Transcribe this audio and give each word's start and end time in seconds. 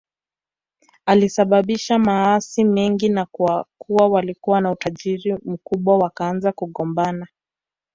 Alisababisha 1.05 1.99
maasi 1.99 2.63
mengi 2.63 3.09
na 3.09 3.25
kwa 3.25 3.65
kuwa 3.77 4.07
walikuwa 4.07 4.61
na 4.61 4.71
utajiri 4.71 5.37
mkubwa 5.45 5.97
wakaanza 5.97 6.51
kugombana 6.51 7.27